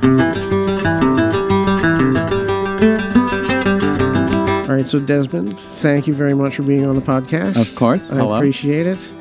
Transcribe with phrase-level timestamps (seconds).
[0.00, 0.08] All
[4.74, 7.60] right, so Desmond, thank you very much for being on the podcast.
[7.60, 8.12] Of course.
[8.12, 8.34] I Hello.
[8.34, 9.12] appreciate it.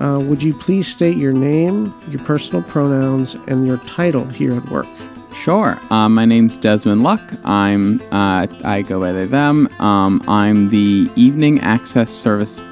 [0.00, 4.68] Uh, would you please state your name, your personal pronouns, and your title here at
[4.70, 4.86] work?
[5.34, 5.78] Sure.
[5.90, 7.20] Um, my name's Desmond Luck.
[7.44, 9.68] I'm uh, I go by they them.
[9.80, 12.62] Um, I'm the evening access service.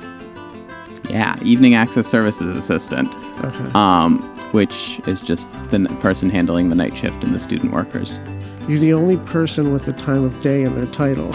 [1.11, 3.13] Yeah, evening access services assistant.
[3.45, 3.71] Okay.
[3.75, 8.21] Um, which is just the person handling the night shift and the student workers.
[8.69, 11.33] You're the only person with the time of day in their title.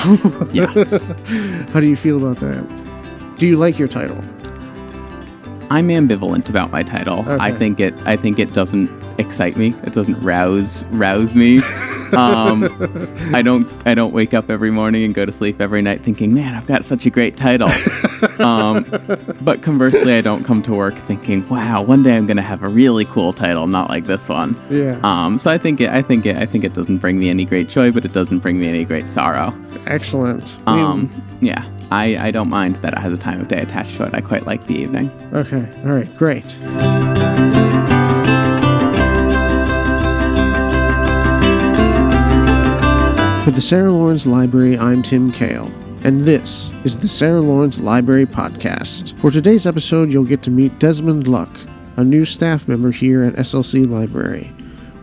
[0.53, 1.11] Yes.
[1.73, 3.35] How do you feel about that?
[3.37, 4.23] Do you like your title?
[5.69, 7.25] I'm ambivalent about my title.
[7.27, 7.93] I think it.
[8.05, 8.89] I think it doesn't
[9.19, 9.75] excite me.
[9.83, 11.61] It doesn't rouse rouse me.
[12.13, 12.63] Um,
[13.35, 13.69] I don't.
[13.85, 16.65] I don't wake up every morning and go to sleep every night thinking, "Man, I've
[16.65, 17.69] got such a great title."
[18.39, 18.85] um,
[19.41, 22.63] but conversely, I don't come to work thinking, "Wow, one day I'm going to have
[22.63, 24.97] a really cool title, not like this one." Yeah.
[25.03, 25.89] Um, so I think it.
[25.89, 26.37] I think it.
[26.37, 28.85] I think it doesn't bring me any great joy, but it doesn't bring me any
[28.85, 29.53] great sorrow.
[29.85, 30.55] Excellent.
[30.65, 31.65] Um, yeah.
[31.89, 34.13] I, I don't mind that it has a time of day attached to it.
[34.13, 35.09] I quite like the evening.
[35.33, 35.67] okay.
[35.85, 36.17] All right.
[36.17, 36.45] Great.
[43.45, 45.71] For the Sarah Lawrence Library, I'm Tim Kale,
[46.03, 49.17] and this is the Sarah Lawrence Library Podcast.
[49.21, 51.49] For today's episode, you'll get to meet Desmond Luck,
[51.95, 54.53] a new staff member here at SLC Library.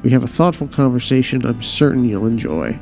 [0.02, 2.78] We have a thoughtful conversation I'm certain you'll enjoy.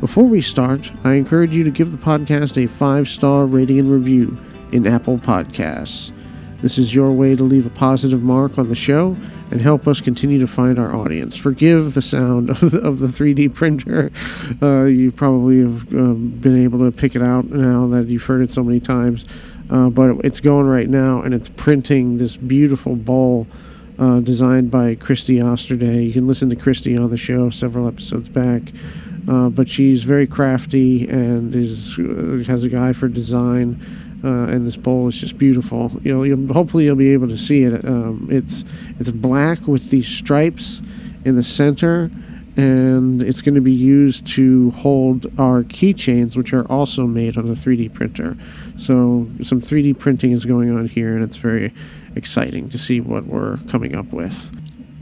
[0.00, 3.92] Before we start, I encourage you to give the podcast a five star rating and
[3.92, 4.34] review
[4.72, 6.10] in Apple Podcasts.
[6.62, 9.14] This is your way to leave a positive mark on the show
[9.50, 11.36] and help us continue to find our audience.
[11.36, 14.10] Forgive the sound of the, of the 3D printer.
[14.62, 18.40] Uh, you probably have um, been able to pick it out now that you've heard
[18.40, 19.26] it so many times.
[19.68, 23.46] Uh, but it's going right now and it's printing this beautiful bowl
[23.98, 26.04] uh, designed by Christy Osterday.
[26.04, 28.62] You can listen to Christy on the show several episodes back.
[29.28, 33.80] Uh, but she's very crafty and is uh, has a guy for design.
[34.22, 35.90] Uh, and this bowl is just beautiful.
[36.02, 37.84] You know, you'll, hopefully you'll be able to see it.
[37.84, 38.64] Um, it's
[38.98, 40.82] it's black with these stripes
[41.24, 42.10] in the center,
[42.56, 47.48] and it's going to be used to hold our keychains, which are also made on
[47.48, 48.36] a 3D printer.
[48.76, 51.72] So some 3D printing is going on here, and it's very
[52.14, 54.50] exciting to see what we're coming up with.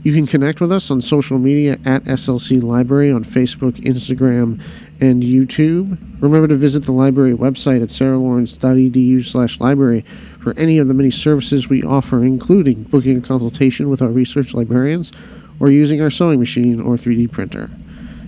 [0.01, 4.61] You can connect with us on social media at SLC Library on Facebook, Instagram,
[5.01, 5.97] and YouTube.
[6.21, 10.05] Remember to visit the library website at sarahlawrence.edu slash library
[10.41, 14.53] for any of the many services we offer, including booking a consultation with our research
[14.53, 15.11] librarians
[15.59, 17.69] or using our sewing machine or 3D printer.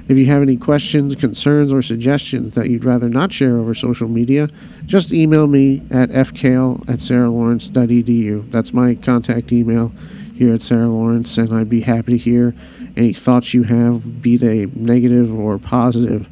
[0.10, 4.10] If you have any questions, concerns, or suggestions that you'd rather not share over social
[4.10, 4.50] media,
[4.86, 8.52] just email me at fkale at sarahlawrence.edu.
[8.52, 9.94] That's my contact email
[10.42, 12.56] here at Sarah Lawrence, and I'd be happy to hear
[12.98, 16.28] any thoughts you have, be they negative or positive,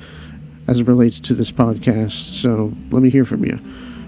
[0.67, 2.41] as it relates to this podcast.
[2.41, 3.59] So let me hear from you.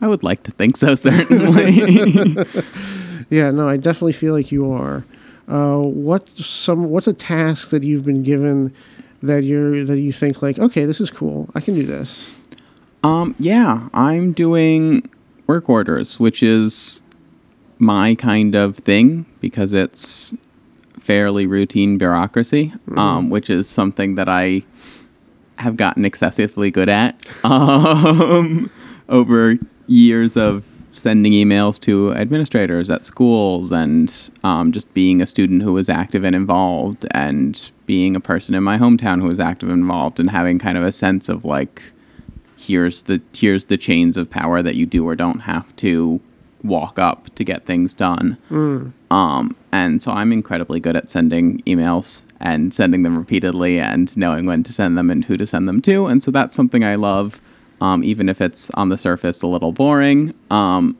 [0.00, 2.36] I would like to think so, certainly.
[3.28, 5.04] Yeah, no, I definitely feel like you are.
[5.48, 6.90] Uh, what's some?
[6.90, 8.72] What's a task that you've been given
[9.20, 11.48] that you're that you think like, okay, this is cool.
[11.54, 12.36] I can do this.
[13.02, 15.08] um, yeah, I'm doing
[15.48, 17.02] work orders, which is
[17.80, 20.32] my kind of thing because it's
[21.00, 24.62] fairly routine bureaucracy, um, which is something that I
[25.58, 28.70] have gotten excessively good at um,
[29.08, 29.56] over
[29.86, 35.72] years of sending emails to administrators at schools and um, just being a student who
[35.72, 39.82] was active and involved and being a person in my hometown who was active and
[39.82, 41.92] involved and having kind of a sense of like
[42.56, 46.20] here's the here's the chains of power that you do or don't have to
[46.66, 48.36] walk up to get things done.
[49.10, 54.46] Um, and so I'm incredibly good at sending emails and sending them repeatedly and knowing
[54.46, 56.06] when to send them and who to send them to.
[56.06, 57.40] And so that's something I love,
[57.80, 60.34] um, even if it's on the surface a little boring.
[60.50, 60.96] Um,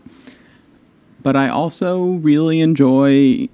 [1.22, 3.48] but I also really enjoy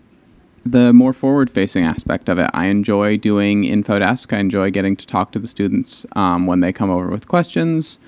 [0.64, 2.48] the more forward facing aspect of it.
[2.52, 4.32] I enjoy doing info desk.
[4.32, 7.98] I enjoy getting to talk to the students um, when they come over with questions.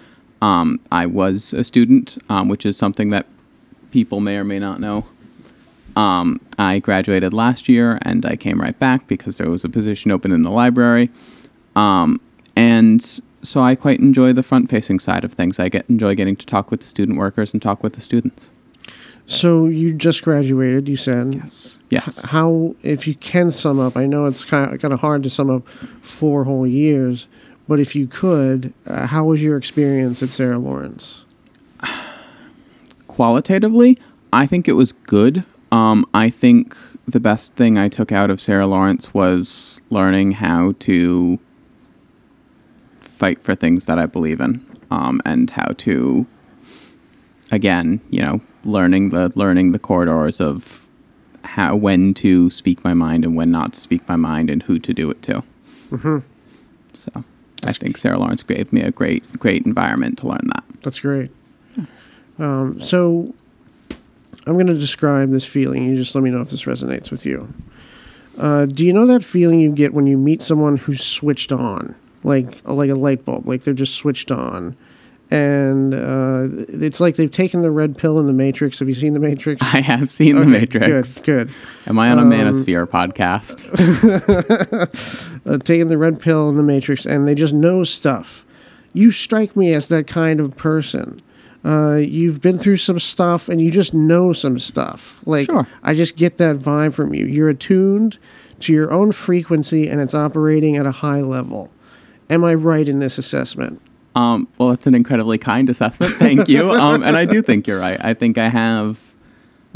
[0.41, 3.27] Um, I was a student, um, which is something that
[3.94, 5.06] people may or may not know.
[5.94, 10.11] Um, I graduated last year and I came right back because there was a position
[10.11, 11.11] open in the library.
[11.76, 12.20] Um,
[12.56, 13.00] and
[13.43, 15.61] so I quite enjoy the front facing side of things.
[15.61, 18.50] I get enjoy getting to talk with the student workers and talk with the students.
[19.26, 21.37] So you just graduated, you said.
[21.37, 21.81] Yes.
[21.88, 22.25] Yes.
[22.25, 25.31] How, if you can sum up, I know it's kind of, kind of hard to
[25.31, 25.69] sum up
[26.02, 27.29] four whole years,
[27.69, 31.25] but if you could, uh, how was your experience at Sarah Lawrence?
[33.14, 33.96] Qualitatively,
[34.32, 35.44] I think it was good.
[35.70, 36.76] Um, I think
[37.06, 41.38] the best thing I took out of Sarah Lawrence was learning how to
[43.00, 46.26] fight for things that I believe in, um, and how to,
[47.52, 50.87] again, you know, learning the learning the corridors of
[51.44, 54.78] how when to speak my mind and when not to speak my mind and who
[54.81, 55.43] to do it to.
[56.94, 57.25] So,
[57.62, 60.64] I think Sarah Lawrence gave me a great great environment to learn that.
[60.82, 61.31] That's great.
[62.39, 63.33] Um, so
[64.47, 65.85] I'm going to describe this feeling.
[65.85, 67.53] You just let me know if this resonates with you.
[68.39, 71.95] Uh, do you know that feeling you get when you meet someone who's switched on,
[72.25, 74.77] like like a light bulb, like they're just switched on,
[75.31, 78.81] and uh, it's like they've taken the red pill in the Matrix.
[78.81, 79.63] Have you seen the Matrix?
[79.75, 81.21] I have seen the Matrix.
[81.23, 81.55] Good, good.
[81.87, 83.71] Am I on a Manosphere podcast?
[85.47, 88.45] uh, taking the red pill in the Matrix, and they just know stuff.
[88.93, 91.23] You strike me as that kind of person.
[91.64, 95.20] Uh, you've been through some stuff, and you just know some stuff.
[95.25, 95.66] Like Sure.
[95.82, 97.26] I just get that vibe from you.
[97.26, 98.19] You're attuned
[98.61, 101.70] to your own frequency, and it's operating at a high level.
[102.28, 103.81] Am I right in this assessment?
[104.14, 106.14] Um, well, that's an incredibly kind assessment.
[106.19, 106.70] Thank you.
[106.70, 107.99] Um, and I do think you're right.
[108.02, 109.00] I think I have.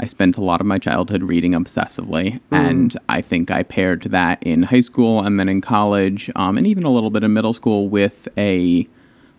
[0.01, 4.41] I spent a lot of my childhood reading obsessively, and I think I paired that
[4.41, 7.53] in high school and then in college, um, and even a little bit in middle
[7.53, 8.87] school with a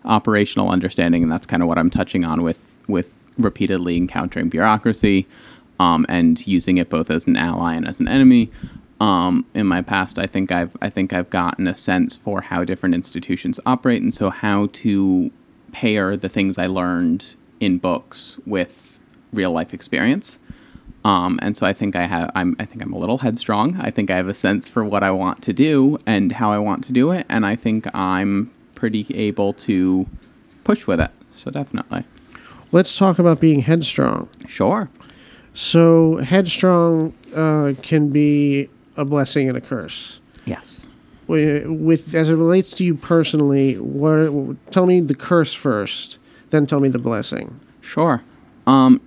[0.05, 5.27] operational understanding, and that's kind of what I'm touching on with with repeatedly encountering bureaucracy
[5.79, 8.51] um, and using it both as an ally and as an enemy.
[8.99, 12.63] Um, in my past, I think I've I think I've gotten a sense for how
[12.63, 15.31] different institutions operate, and so how to
[15.71, 18.99] pair the things I learned in books with
[19.33, 20.37] real life experience.
[21.03, 23.77] Um, and so I think I have I'm I think I'm a little headstrong.
[23.81, 26.59] I think I have a sense for what I want to do and how I
[26.59, 28.51] want to do it, and I think I'm
[28.81, 30.07] pretty able to
[30.63, 31.11] push with it.
[31.29, 32.03] So definitely,
[32.71, 34.27] Let's talk about being headstrong.
[34.47, 34.89] sure.
[35.53, 40.19] So headstrong uh, can be a blessing and a curse.
[40.45, 40.87] Yes.
[41.27, 46.17] Wi- with as it relates to you personally, what tell me the curse first,
[46.49, 47.59] then tell me the blessing.
[47.81, 48.23] Sure.
[48.65, 48.99] Um,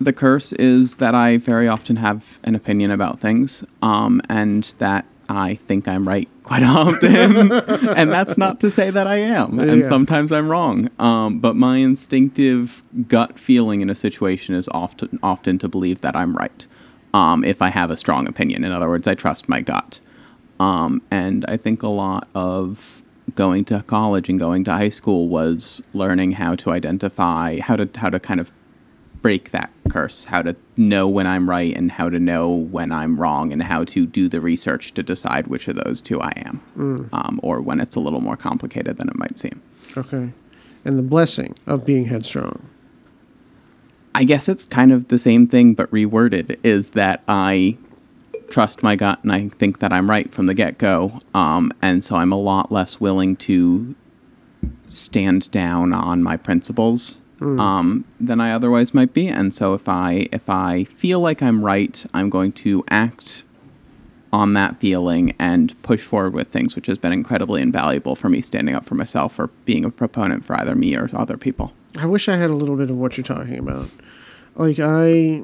[0.00, 5.04] the curse is that I very often have an opinion about things, um, and that
[5.30, 7.52] I think I'm right quite often.
[7.52, 10.90] and that's not to say that I am, and sometimes I'm wrong.
[10.98, 16.16] Um, but my instinctive gut feeling in a situation is often often to believe that
[16.16, 16.66] I'm right.
[17.14, 20.00] Um, if I have a strong opinion, in other words, I trust my gut.
[20.58, 23.02] Um, and I think a lot of
[23.34, 27.88] going to college and going to high school was learning how to identify how to
[27.96, 28.52] how to kind of
[29.22, 33.20] break that curse, how to know when I'm right and how to know when I'm
[33.20, 36.60] wrong, and how to do the research to decide which of those two I am,
[37.12, 39.60] um, or when it's a little more complicated than it might seem.
[39.96, 40.30] Okay,
[40.84, 42.66] and the blessing of being headstrong.
[44.14, 47.76] I guess it's kind of the same thing, but reworded is that I
[48.50, 51.20] trust my gut and I think that I'm right from the get go.
[51.34, 53.94] Um, and so I'm a lot less willing to
[54.88, 59.26] stand down on my principles um, than I otherwise might be.
[59.26, 63.44] And so if I if I feel like I'm right, I'm going to act
[64.32, 68.40] on that feeling and push forward with things, which has been incredibly invaluable for me
[68.40, 71.72] standing up for myself or being a proponent for either me or other people.
[71.96, 73.88] I wish I had a little bit of what you're talking about.
[74.54, 75.42] Like I,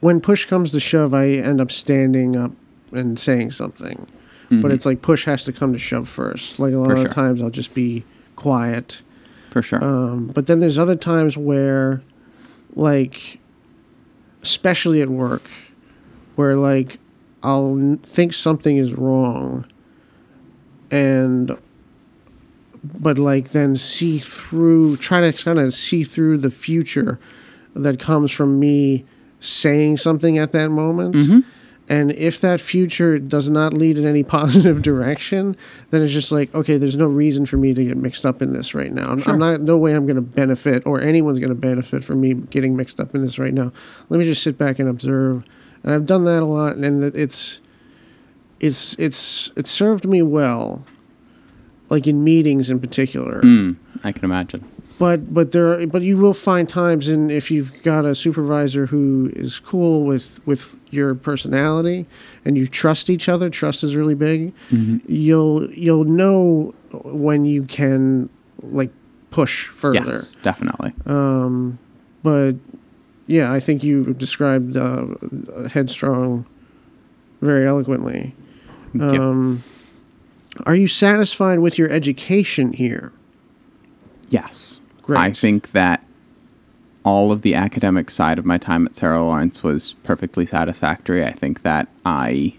[0.00, 2.52] when push comes to shove, I end up standing up
[2.90, 4.06] and saying something.
[4.52, 6.58] But it's like push has to come to shove first.
[6.58, 7.08] Like a lot For of sure.
[7.12, 8.02] times, I'll just be
[8.34, 9.00] quiet.
[9.50, 9.82] For sure.
[9.82, 12.02] Um, but then there's other times where,
[12.74, 13.38] like,
[14.42, 15.50] especially at work,
[16.36, 16.98] where like
[17.42, 19.66] I'll n- think something is wrong,
[20.90, 21.56] and
[22.82, 27.18] but like then see through, try to kind of see through the future
[27.74, 29.04] that comes from me
[29.40, 31.14] saying something at that moment.
[31.14, 31.40] Mm-hmm.
[31.90, 35.56] And if that future does not lead in any positive direction,
[35.90, 38.52] then it's just like, okay, there's no reason for me to get mixed up in
[38.52, 39.08] this right now.
[39.08, 39.32] I'm- Sure.
[39.34, 42.34] I'm not, no way I'm going to benefit or anyone's going to benefit from me
[42.34, 43.72] getting mixed up in this right now.
[44.08, 45.42] Let me just sit back and observe.
[45.82, 47.60] And I've done that a lot, and it's,
[48.60, 50.84] it's, it's, it's served me well,
[51.90, 53.40] like in meetings in particular.
[53.42, 54.64] Mm, I can imagine.
[54.98, 58.86] but but there are, but you will find times and if you've got a supervisor
[58.86, 62.06] who is cool with with your personality
[62.44, 64.52] and you trust each other trust is really big
[65.06, 68.28] you'll you'll know when you can
[68.62, 68.90] like
[69.30, 70.04] push further.
[70.12, 70.92] Yes, definitely.
[71.06, 71.78] um
[72.22, 72.52] but
[73.26, 75.06] yeah i think you described uh,
[75.72, 76.44] headstrong
[77.40, 78.34] very eloquently.
[79.00, 79.62] Um
[80.66, 83.12] are you satisfied with your education here
[84.30, 84.80] Yes.
[85.02, 85.18] Great.
[85.18, 86.04] I think that
[87.04, 91.24] all of the academic side of my time at Sarah Lawrence was perfectly satisfactory.
[91.24, 92.54] I think that I,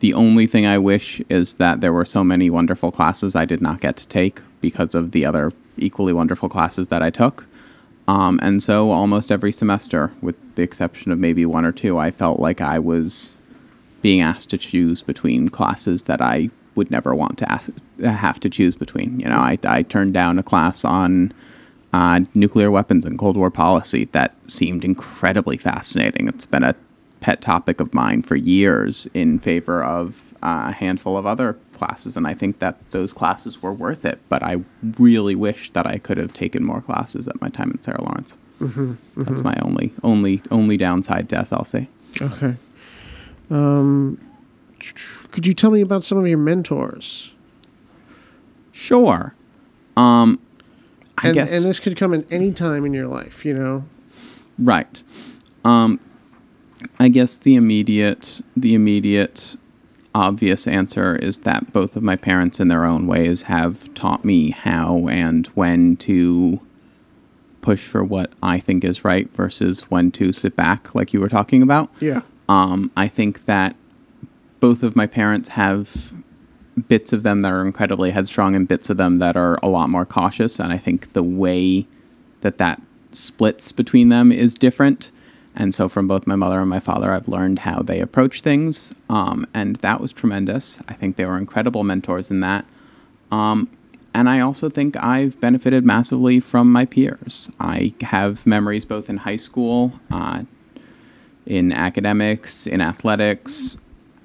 [0.00, 3.60] the only thing I wish is that there were so many wonderful classes I did
[3.60, 7.46] not get to take because of the other equally wonderful classes that I took.
[8.06, 12.10] Um, and so almost every semester, with the exception of maybe one or two, I
[12.10, 13.38] felt like I was
[14.02, 17.70] being asked to choose between classes that I would never want to ask,
[18.02, 19.20] have to choose between.
[19.20, 21.34] You know, I, I turned down a class on
[21.92, 26.26] uh, nuclear weapons and Cold War policy that seemed incredibly fascinating.
[26.26, 26.74] It's been a
[27.20, 32.16] pet topic of mine for years in favor of uh, a handful of other classes,
[32.16, 34.18] and I think that those classes were worth it.
[34.30, 34.62] But I
[34.98, 38.38] really wish that I could have taken more classes at my time at Sarah Lawrence.
[39.18, 41.88] That's my only only only downside to SLC.
[42.22, 42.56] Okay.
[43.50, 44.18] Um,
[45.30, 47.32] could you tell me about some of your mentors?
[48.72, 49.34] Sure.
[49.96, 50.40] Um,
[51.18, 53.84] I and, guess and this could come at any time in your life, you know.
[54.58, 55.02] right.
[55.64, 56.00] Um,
[56.98, 59.56] I guess the immediate the immediate
[60.14, 64.50] obvious answer is that both of my parents, in their own ways, have taught me
[64.50, 66.60] how and when to
[67.60, 71.28] push for what I think is right versus when to sit back, like you were
[71.28, 71.90] talking about.
[72.00, 72.22] Yeah.
[72.48, 73.76] Um, I think that
[74.60, 76.12] both of my parents have
[76.88, 79.90] bits of them that are incredibly headstrong and bits of them that are a lot
[79.90, 80.58] more cautious.
[80.58, 81.86] And I think the way
[82.42, 82.80] that that
[83.12, 85.10] splits between them is different.
[85.56, 88.94] And so, from both my mother and my father, I've learned how they approach things.
[89.08, 90.78] Um, and that was tremendous.
[90.86, 92.64] I think they were incredible mentors in that.
[93.32, 93.68] Um,
[94.14, 97.50] and I also think I've benefited massively from my peers.
[97.58, 100.44] I have memories both in high school, uh,
[101.46, 103.76] in academics, in athletics,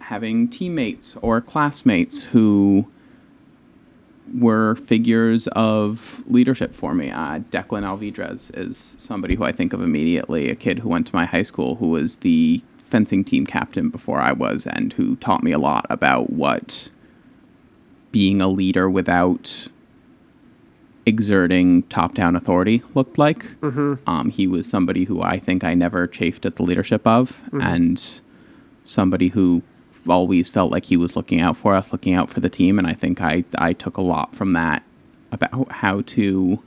[0.05, 2.89] having teammates or classmates who
[4.33, 7.11] were figures of leadership for me.
[7.11, 11.15] Uh, Declan Alvidrez is somebody who I think of immediately, a kid who went to
[11.15, 15.43] my high school who was the fencing team captain before I was and who taught
[15.43, 16.89] me a lot about what
[18.11, 19.67] being a leader without
[21.07, 23.45] exerting top-down authority looked like.
[24.07, 28.21] Um, he was somebody who I think I never chafed at the leadership of, and
[28.83, 29.61] somebody who
[30.07, 32.77] always felt like he was looking out for us, looking out for the team.
[32.77, 34.83] And I think I I took a lot from that
[35.31, 36.61] about how to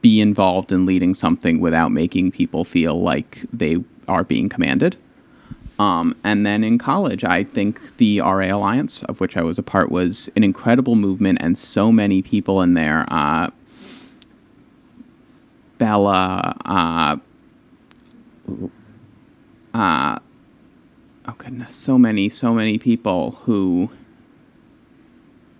[0.00, 4.96] be involved in leading something without making people feel like they are being commanded.
[5.78, 9.62] Um, and then in college, I think the RA Alliance, of which I was a
[9.62, 13.06] part, was an incredible movement, and so many people in there.
[13.08, 13.50] Uh,
[15.78, 17.16] Bella, uh,
[19.72, 20.18] uh,
[21.28, 23.90] oh goodness, so many, so many people who,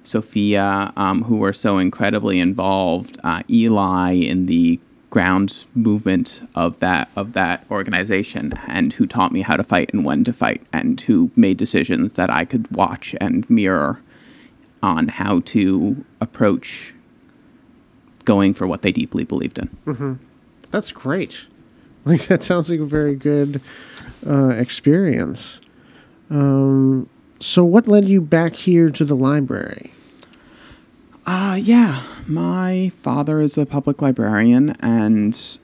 [0.03, 7.09] Sophia, um, who were so incredibly involved, uh, Eli in the ground movement of that
[7.17, 11.01] of that organization, and who taught me how to fight and when to fight, and
[11.03, 14.01] who made decisions that I could watch and mirror
[14.83, 16.95] on how to approach
[18.25, 19.69] going for what they deeply believed in.
[20.71, 21.47] That's great.
[22.05, 23.61] Like that sounds like a very good
[24.27, 25.61] uh, experience.
[26.31, 27.09] Um,
[27.41, 29.93] so, what led you back here to the library?
[31.27, 32.03] Uh, yeah.
[32.27, 35.59] My father is a public librarian, and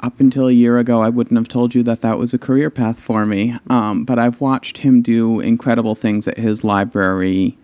[0.00, 2.70] up until a year ago, I wouldn't have told you that that was a career
[2.70, 3.56] path for me.
[3.68, 7.58] Um, but I've watched him do incredible things at his library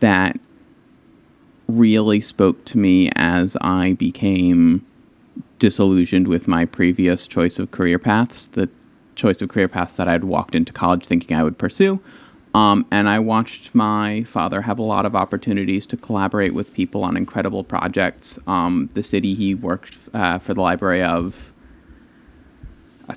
[0.00, 0.38] that
[1.68, 4.84] really spoke to me as I became
[5.58, 8.70] disillusioned with my previous choice of career paths, the
[9.18, 12.00] choice of career paths that I'd walked into college thinking I would pursue.
[12.54, 17.04] Um, and I watched my father have a lot of opportunities to collaborate with people
[17.04, 18.38] on incredible projects.
[18.46, 21.52] Um, the city he worked uh, for the library of
[23.08, 23.14] uh,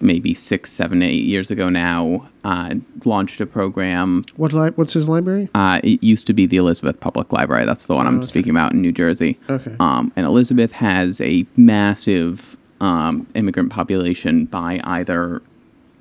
[0.00, 4.24] maybe six, seven, eight years ago now uh, launched a program.
[4.36, 5.50] What li- What's his library?
[5.54, 7.66] Uh, it used to be the Elizabeth Public Library.
[7.66, 8.26] That's the one I'm okay.
[8.26, 9.38] speaking about in New Jersey.
[9.50, 9.76] Okay.
[9.80, 15.40] Um, and Elizabeth has a massive um, immigrant population by either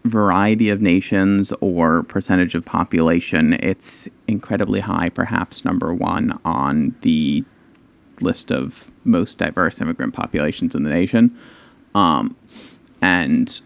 [0.04, 3.54] variety of nations or percentage of population.
[3.54, 7.46] It's incredibly high, perhaps number one on the
[8.20, 11.38] list of most diverse immigrant populations in the nation.
[11.94, 12.36] Um,
[13.00, 13.62] and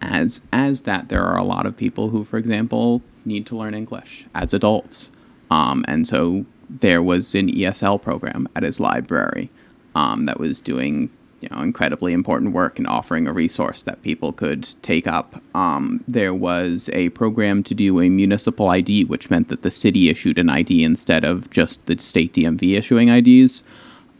[0.00, 3.74] as as that, there are a lot of people who, for example, need to learn
[3.74, 5.10] English as adults,
[5.50, 9.50] um, and so there was an ESL program at his library
[9.94, 14.32] um, that was doing you know incredibly important work and offering a resource that people
[14.32, 15.40] could take up.
[15.54, 20.08] Um, there was a program to do a municipal ID, which meant that the city
[20.08, 23.62] issued an ID instead of just the state DMV issuing IDs.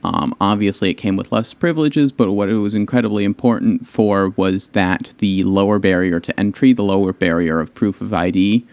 [0.04, 4.68] Um, obviously, it came with less privileges, but what it was incredibly important for was
[4.70, 8.64] that the lower barrier to entry, the lower barrier of proof of ID,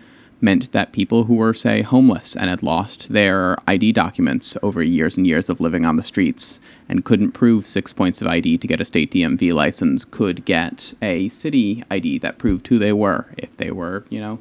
[0.46, 5.18] meant that people who were, say, homeless and had lost their ID documents over years
[5.18, 8.68] and years of living on the streets and couldn't prove six points of ID to
[8.68, 13.26] get a state DMV license could get a city ID that proved who they were
[13.38, 14.40] if they were, you know,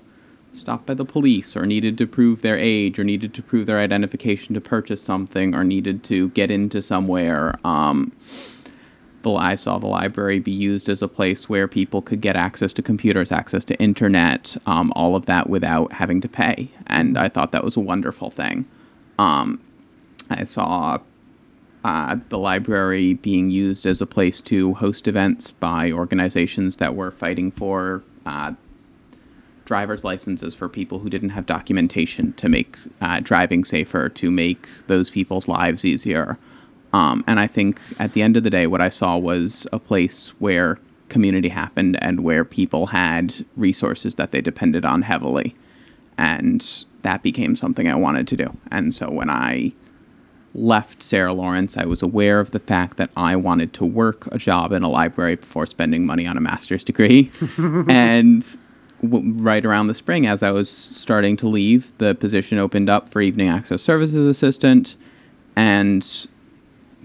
[0.52, 3.80] stopped by the police or needed to prove their age or needed to prove their
[3.80, 7.58] identification to purchase something or needed to get into somewhere.
[7.64, 8.12] Um,
[9.24, 12.72] the I saw the library be used as a place where people could get access
[12.74, 17.28] to computers, access to internet, um, all of that without having to pay, and I
[17.28, 18.66] thought that was a wonderful thing.
[19.18, 19.60] Um,
[20.30, 20.98] I saw
[21.84, 27.10] uh, the library being used as a place to host events by organizations that were
[27.10, 28.52] fighting for uh,
[29.64, 34.66] driver's licenses for people who didn't have documentation to make uh, driving safer, to make
[34.86, 36.38] those people's lives easier.
[36.94, 39.80] Um, and I think at the end of the day, what I saw was a
[39.80, 40.78] place where
[41.08, 45.56] community happened and where people had resources that they depended on heavily.
[46.16, 48.56] And that became something I wanted to do.
[48.70, 49.72] And so when I
[50.54, 54.38] left Sarah Lawrence, I was aware of the fact that I wanted to work a
[54.38, 57.28] job in a library before spending money on a master's degree.
[57.88, 58.46] and
[59.02, 63.08] w- right around the spring, as I was starting to leave, the position opened up
[63.08, 64.94] for evening access services assistant.
[65.56, 66.28] And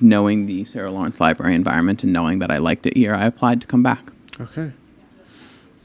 [0.02, 3.62] knowing the Sarah Lawrence Library environment and knowing that I liked it here, I applied
[3.62, 4.12] to come back.
[4.40, 4.72] Okay.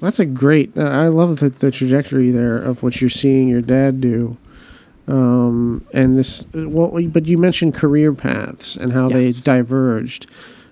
[0.00, 0.76] That's a great.
[0.76, 4.36] Uh, I love the, the trajectory there of what you're seeing your dad do.
[5.06, 9.42] Um, and this, well, but you mentioned career paths and how Yes.
[9.44, 10.26] they diverged.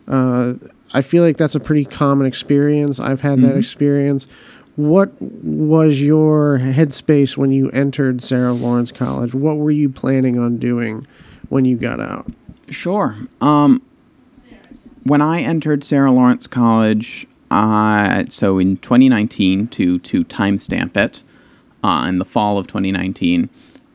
[0.09, 0.55] Uh,
[0.95, 2.99] I feel like that's a pretty common experience.
[2.99, 3.59] I've had that Mhm.
[3.59, 4.27] experience.
[4.77, 9.35] What was your headspace when you entered Sarah Lawrence College?
[9.35, 11.07] What were you planning on doing
[11.51, 12.27] when you got out?
[12.73, 13.17] Sure.
[13.41, 13.83] Um,
[15.05, 21.23] when I entered Sarah Lawrence College, uh, so in 2019, to to timestamp it,
[21.85, 23.51] uh, in the fall of 2019,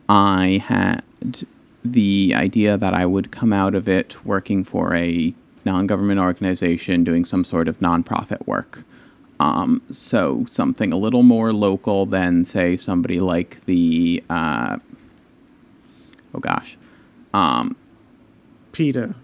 [0.08, 1.04] I had
[1.84, 5.34] the idea that I would come out of it working for a
[5.66, 8.84] non-government organization doing some sort of nonprofit work.
[9.40, 14.78] Um, so something a little more local than, say, somebody like the, uh,
[16.34, 16.78] oh gosh,
[17.34, 17.76] um,
[18.78, 19.16] PETA.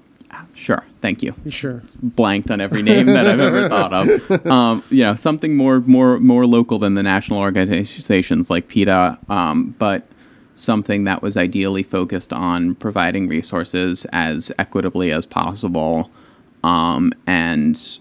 [0.55, 1.35] Sure, thank you.
[1.49, 1.83] Sure.
[2.01, 4.45] Blanked on every name that I've ever thought of.
[4.51, 9.75] Um, you know, something more more more local than the national organizations like PETA, um,
[9.77, 10.07] but
[10.55, 16.09] something that was ideally focused on providing resources as equitably as possible,
[16.63, 17.99] um, and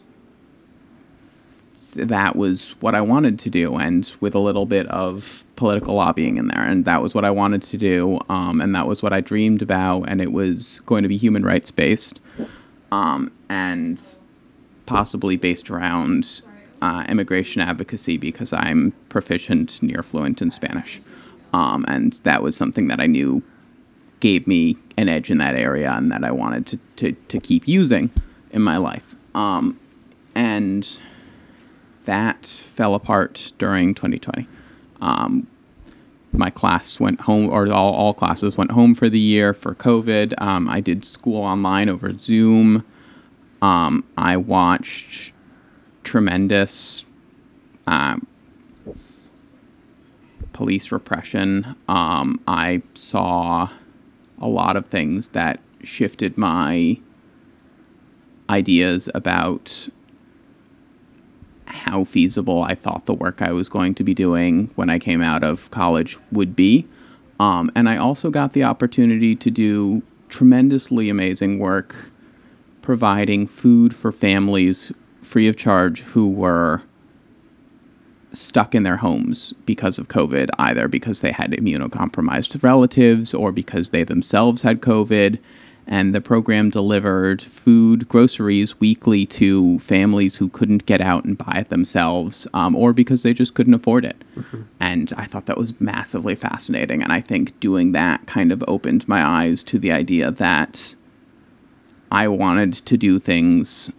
[1.92, 6.36] that was what I wanted to do, and with a little bit of political lobbying
[6.38, 9.12] in there, and that was what I wanted to do, um, and that was what
[9.12, 12.20] I dreamed about, and it was going to be human rights based,
[12.90, 14.00] um, and
[14.86, 16.42] possibly based around
[16.80, 21.00] uh, immigration advocacy because I'm proficient, near fluent in Spanish,
[21.52, 23.42] um, and that was something that I knew
[24.20, 27.68] gave me an edge in that area, and that I wanted to to, to keep
[27.68, 28.10] using
[28.50, 29.78] in my life, um,
[30.34, 30.88] and
[32.04, 34.46] that fell apart during 2020.
[35.00, 35.46] Um,
[36.32, 40.40] my class went home, or all, all classes went home for the year for COVID.
[40.40, 42.84] Um, I did school online over Zoom.
[43.60, 45.32] Um, I watched
[46.04, 47.04] tremendous
[47.86, 48.26] um,
[50.52, 51.76] police repression.
[51.88, 53.68] Um, I saw
[54.40, 56.98] a lot of things that shifted my
[58.48, 59.88] ideas about
[61.72, 65.22] how feasible I thought the work I was going to be doing when I came
[65.22, 66.86] out of college would be.
[67.40, 71.94] Um, and I also got the opportunity to do tremendously amazing work
[72.82, 76.82] providing food for families free of charge who were
[78.32, 83.90] stuck in their homes because of COVID, either because they had immunocompromised relatives or because
[83.90, 85.38] they themselves had COVID.
[85.86, 91.58] And the program delivered food, groceries weekly to families who couldn't get out and buy
[91.58, 94.22] it themselves um, or because they just couldn't afford it.
[94.36, 94.62] Mm-hmm.
[94.78, 97.02] And I thought that was massively fascinating.
[97.02, 100.94] And I think doing that kind of opened my eyes to the idea that
[102.12, 103.90] I wanted to do things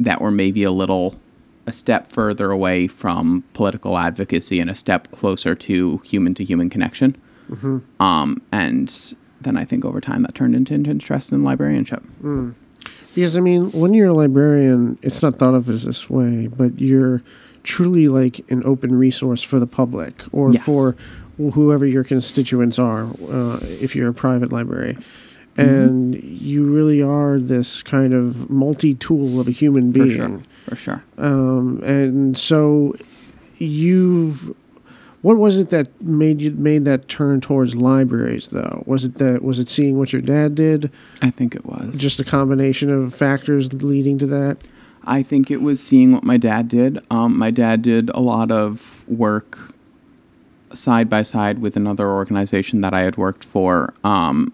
[0.00, 1.20] that were maybe a little
[1.66, 6.70] a step further away from political advocacy and a step closer to human to human
[6.70, 7.20] connection.
[7.50, 7.78] Mm-hmm.
[8.02, 9.14] Um, and
[9.46, 12.02] then I think over time that turned into interest in librarianship.
[12.22, 12.54] Mm.
[13.14, 16.78] Because I mean, when you're a librarian, it's not thought of as this way, but
[16.78, 17.22] you're
[17.62, 20.64] truly like an open resource for the public or yes.
[20.64, 20.94] for
[21.38, 23.04] whoever your constituents are.
[23.30, 24.98] Uh, if you're a private library,
[25.56, 25.70] Mm-hmm.
[25.70, 30.10] and you really are this kind of multi-tool of a human being.
[30.10, 30.40] For sure.
[30.68, 31.04] For sure.
[31.16, 32.94] Um, and so
[33.56, 34.54] you've
[35.22, 38.82] what was it that made you made that turn towards libraries though?
[38.86, 40.90] Was it that was it seeing what your dad did?
[41.22, 41.98] I think it was.
[41.98, 44.58] Just a combination of factors leading to that?
[45.04, 46.98] I think it was seeing what my dad did.
[47.10, 49.74] Um, my dad did a lot of work
[50.72, 54.52] side by side with another organization that i had worked for um,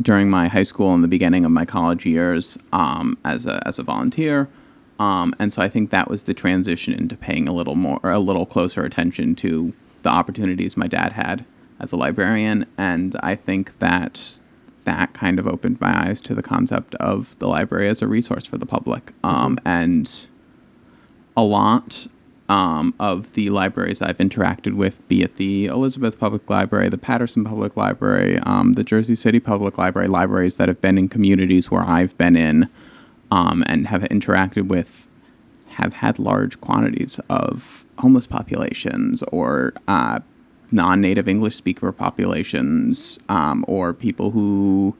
[0.00, 3.78] during my high school and the beginning of my college years um, as a as
[3.78, 4.48] a volunteer.
[5.00, 8.18] Um, and so I think that was the transition into paying a little more, a
[8.18, 11.44] little closer attention to the opportunities my dad had
[11.80, 12.66] as a librarian.
[12.78, 14.38] And I think that
[14.84, 18.46] that kind of opened my eyes to the concept of the library as a resource
[18.46, 19.12] for the public.
[19.24, 19.58] Um.
[19.64, 20.28] And
[21.36, 22.06] a lot
[22.48, 27.44] um, of the libraries I've interacted with, be it the Elizabeth Public Library, the Paterson
[27.44, 31.82] Public Library, um, the Jersey City Public Library, libraries that have been in communities where
[31.82, 32.68] I've been in
[33.30, 35.06] um, and have interacted with,
[35.70, 40.20] have had large quantities of homeless populations or uh,
[40.72, 44.96] non native English speaker populations um, or people who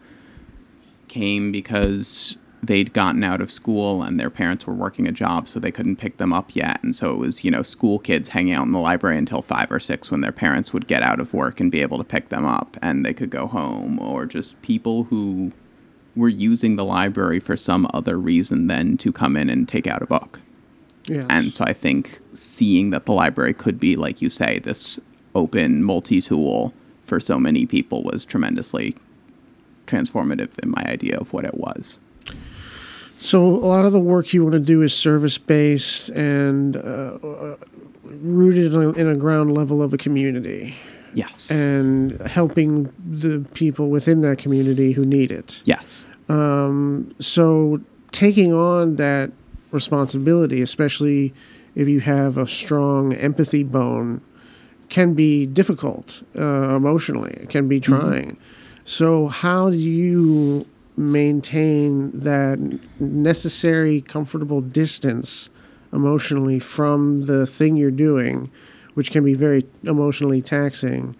[1.08, 5.58] came because they'd gotten out of school and their parents were working a job so
[5.58, 6.82] they couldn't pick them up yet.
[6.82, 9.70] And so it was you know school kids hanging out in the library until five
[9.72, 12.28] or six when their parents would get out of work and be able to pick
[12.28, 15.52] them up and they could go home or just people who
[16.16, 20.02] were using the library for some other reason than to come in and take out
[20.02, 20.40] a book
[21.06, 21.26] yes.
[21.30, 24.98] and so i think seeing that the library could be like you say this
[25.34, 26.72] open multi-tool
[27.04, 28.96] for so many people was tremendously
[29.86, 31.98] transformative in my idea of what it was
[33.20, 37.18] so a lot of the work you want to do is service based and uh,
[37.22, 37.56] uh,
[38.04, 40.74] rooted in a, in a, ground level of a community.
[41.14, 41.50] Yes.
[41.50, 45.62] And helping the people within that community who need it.
[45.64, 46.06] Yes.
[46.28, 47.80] Um, so
[48.12, 49.32] taking on that
[49.70, 51.34] responsibility, especially
[51.74, 54.20] if you have a strong empathy bone,
[54.88, 57.32] can be difficult uh, emotionally.
[57.32, 57.98] It can be mm-hmm.
[57.98, 58.30] trying.
[58.32, 58.84] Mm-hmm.
[58.84, 62.58] So how do you maintain that
[62.98, 65.48] necessary, comfortable distance
[65.92, 68.50] emotionally from the thing you're doing,
[68.94, 71.16] which can be very emotionally taxing.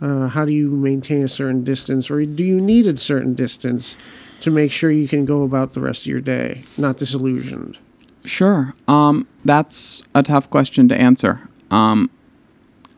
[0.00, 3.96] Uh, how do you maintain a certain distance, or do you need a certain distance
[4.40, 7.78] to make sure you can go about the rest of your day not disillusioned?
[8.24, 8.74] Sure.
[8.88, 11.48] Um, that's a tough question to answer.
[11.70, 12.10] Um,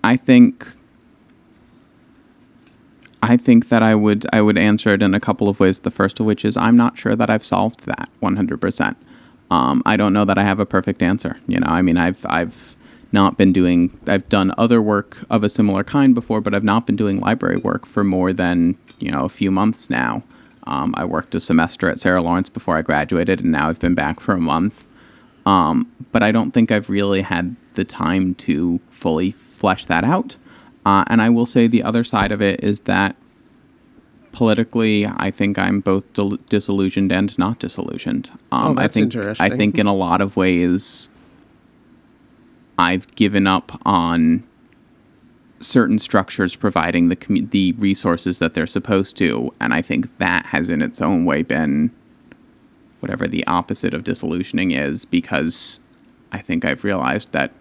[0.02, 0.66] I think
[3.22, 5.80] I think that I would I would answer it in a couple of ways.
[5.80, 8.96] The first of which is I'm not sure that I've solved that 100%.
[9.50, 11.36] Um, I don't know that I have a perfect answer.
[11.48, 12.75] You know, I mean, I've I've
[13.12, 16.86] not been doing I've done other work of a similar kind before, but I've not
[16.86, 20.22] been doing library work for more than you know a few months now.
[20.66, 23.94] Um, I worked a semester at Sarah Lawrence before I graduated, and now I've been
[23.94, 24.86] back for a month.
[25.46, 30.36] Um, but I don't think I've really had the time to fully flesh that out.
[30.84, 33.14] Uh, and I will say the other side of it is that
[34.32, 38.30] politically, I think I'm both dil- disillusioned and not disillusioned.
[38.52, 39.52] Um, oh, that's I think interesting.
[39.52, 41.08] I think in a lot of ways,
[42.78, 44.44] I've given up on
[45.60, 50.46] certain structures providing the com- the resources that they're supposed to, and I think that
[50.46, 51.90] has in its own way been
[53.00, 55.80] whatever the opposite of disillusioning is, because
[56.32, 57.52] I think I've realized that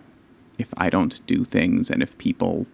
[0.58, 2.66] if I don't do things and if people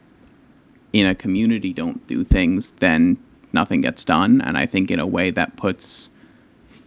[0.94, 3.18] in a community don't do things, then
[3.54, 4.42] nothing gets done.
[4.42, 6.11] And I think in a way that puts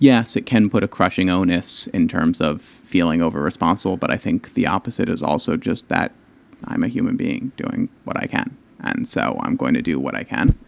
[0.04, 4.18] yes, it can put a crushing onus in terms of feeling over responsible, but I
[4.18, 6.12] think the opposite is also just that
[6.66, 8.54] I'm a human being doing what I can.
[8.80, 10.58] And so I'm going to do what I can.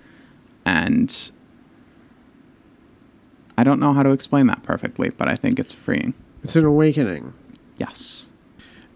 [0.64, 1.30] And
[3.58, 6.14] I don't know how to explain that perfectly, but I think it's freeing.
[6.42, 7.34] It's an awakening.
[7.76, 8.30] Yes.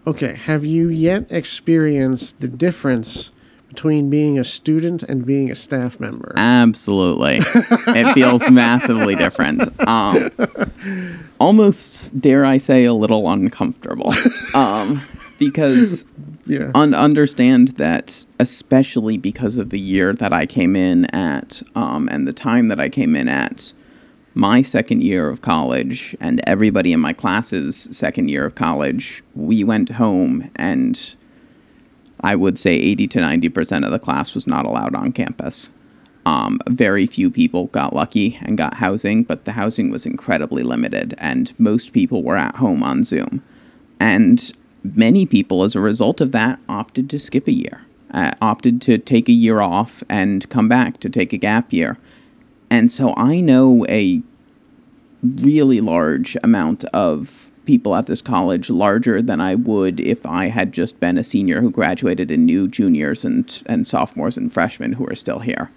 [0.07, 3.29] Okay, have you yet experienced the difference
[3.71, 6.33] between being a student and being a staff member?
[6.35, 7.39] Absolutely.
[7.39, 9.63] it feels massively different.
[9.87, 10.29] Um,
[11.39, 14.13] almost, dare I say, a little uncomfortable.
[14.53, 15.01] Um,
[15.39, 16.03] because
[16.45, 16.71] yeah.
[16.75, 22.27] un- understand that, especially because of the year that I came in at um, and
[22.27, 23.71] the time that I came in at,
[24.33, 29.63] my second year of college and everybody in my class's second year of college, we
[29.63, 31.15] went home and
[32.21, 35.71] I would say 80 to 90% of the class was not allowed on campus.
[36.25, 41.15] Um, very few people got lucky and got housing, but the housing was incredibly limited,
[41.17, 43.41] and most people were at home on Zoom.
[43.99, 44.51] And
[44.83, 47.81] many people, as a result of that, opted to skip a year,
[48.13, 51.97] uh, opted to take a year off and come back to take a gap year.
[52.69, 54.21] And so I know a
[55.23, 60.71] really large amount of people at this college, larger than I would if I had
[60.71, 65.07] just been a senior who graduated and knew juniors and, and sophomores and freshmen who
[65.07, 65.71] are still here.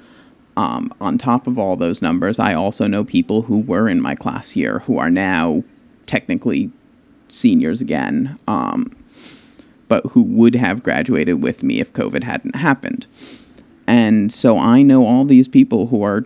[0.57, 4.15] Um, on top of all those numbers, I also know people who were in my
[4.15, 5.65] class here who are now
[6.07, 6.71] technically
[7.29, 8.95] seniors again, um,
[9.89, 13.07] but who would have graduated with me if COVID hadn't happened.
[13.87, 16.25] And so I know all these people who are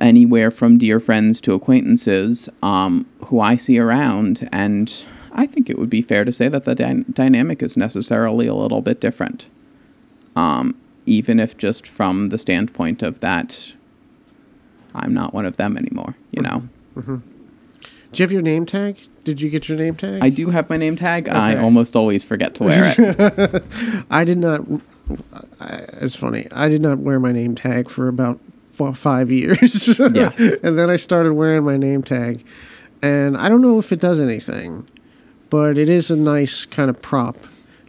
[0.00, 5.78] anywhere from dear friends to acquaintances um, who I see around, and I think it
[5.78, 9.48] would be fair to say that the dy- dynamic is necessarily a little bit different.
[10.36, 13.74] Um, even if just from the standpoint of that,
[14.94, 16.68] I'm not one of them anymore, you know?
[16.96, 17.22] Do
[18.14, 18.96] you have your name tag?
[19.24, 20.22] Did you get your name tag?
[20.22, 21.28] I do have my name tag.
[21.28, 23.62] I almost always forget to wear it.
[24.10, 24.62] I did not.
[25.60, 26.48] I, it's funny.
[26.50, 28.40] I did not wear my name tag for about
[28.80, 29.98] f- five years.
[30.14, 30.58] Yes.
[30.62, 32.44] and then I started wearing my name tag,
[33.02, 34.86] and I don't know if it does anything,
[35.50, 37.36] but it is a nice kind of prop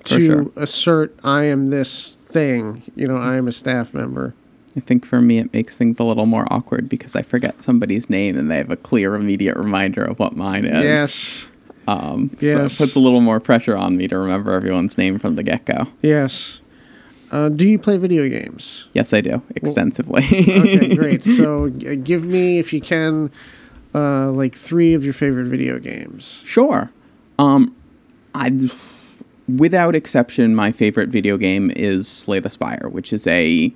[0.05, 0.51] to sure.
[0.55, 2.83] assert I am this thing.
[2.95, 4.33] You know, I am a staff member.
[4.77, 8.09] I think for me, it makes things a little more awkward because I forget somebody's
[8.09, 10.83] name and they have a clear, immediate reminder of what mine is.
[10.83, 11.49] Yes.
[11.87, 12.73] Um, Yes.
[12.73, 15.43] So it puts a little more pressure on me to remember everyone's name from the
[15.43, 15.87] get go.
[16.03, 16.61] Yes.
[17.31, 18.87] Uh, do you play video games?
[18.93, 20.23] Yes, I do extensively.
[20.23, 21.23] Okay, great.
[21.23, 23.31] So uh, give me, if you can,
[23.93, 26.41] uh, like three of your favorite video games.
[26.45, 26.91] Sure.
[27.37, 27.75] Um,
[28.33, 28.51] I,
[29.47, 33.73] without exception, my favorite video game is Slay the Spire, which is a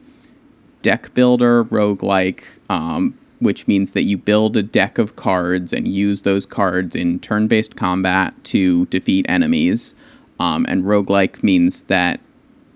[0.82, 6.24] deck builder roguelike, um, which means that you build a deck of cards and use
[6.24, 9.94] those cards in turn based combat to defeat enemies.
[10.40, 12.20] Um, and roguelike means that,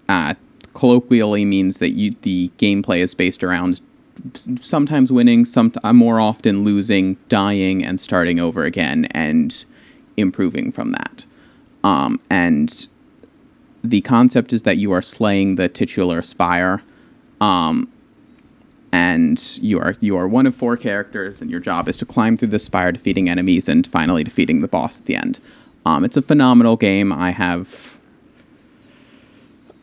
[0.08, 0.36] uh,
[0.78, 3.82] colloquially, means that you, the gameplay is based around
[4.62, 9.66] sometimes winning, some more often losing, dying, and starting over again, and
[10.18, 11.26] improving from that.
[11.84, 12.88] Um, and
[13.84, 16.84] the concept is that you are slaying the titular spire,
[17.42, 17.92] um,
[18.92, 22.38] and you are you are one of four characters, and your job is to climb
[22.38, 25.40] through the spire, defeating enemies, and finally defeating the boss at the end.
[25.88, 27.12] Um, it's a phenomenal game.
[27.12, 27.98] I have.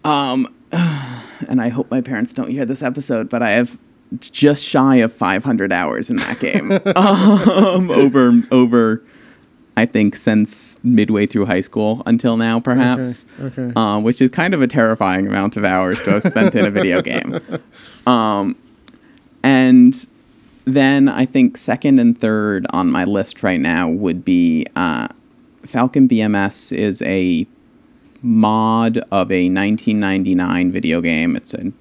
[0.05, 0.54] Um,
[1.49, 3.79] and I hope my parents don't hear this episode, but I have
[4.21, 6.73] just shy of 500 hours in that game.
[6.97, 9.03] um, over over,
[9.77, 13.27] I think since midway through high school until now, perhaps.
[13.41, 13.73] Okay.
[13.77, 16.71] Um, which is kind of a terrifying amount of hours to have spent in a
[16.71, 17.41] video game.
[18.07, 18.55] Um,
[19.43, 20.07] and
[20.67, 25.09] then I think second and third on my list right now would be uh,
[25.65, 27.47] Falcon BMS is a
[28.25, 31.37] mod of a 1999 video game.
[31.37, 31.75] It's an